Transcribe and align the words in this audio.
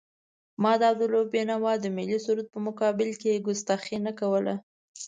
ما 0.61 0.71
د 0.79 0.81
عبدالرؤف 0.91 1.27
بېنوا 1.33 1.73
د 1.79 1.85
ملي 1.97 2.19
سرود 2.25 2.47
په 2.53 2.59
مقابل 2.67 3.09
کې 3.21 3.41
کستاخي 3.45 3.97
نه 4.05 4.11
کوله. 4.19 4.53